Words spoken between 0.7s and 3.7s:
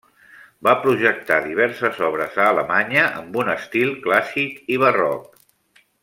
projectar diverses obres a Alemanya amb un